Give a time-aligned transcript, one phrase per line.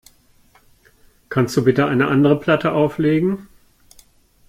[1.29, 3.47] Kannst du bitte eine andere Platte auflegen?